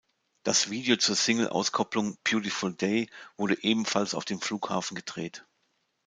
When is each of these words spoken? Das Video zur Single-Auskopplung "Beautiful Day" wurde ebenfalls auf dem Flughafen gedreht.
Das 0.41 0.71
Video 0.71 0.95
zur 0.97 1.15
Single-Auskopplung 1.15 2.17
"Beautiful 2.23 2.73
Day" 2.73 3.07
wurde 3.37 3.61
ebenfalls 3.63 4.15
auf 4.15 4.25
dem 4.25 4.41
Flughafen 4.41 4.95
gedreht. 4.95 5.45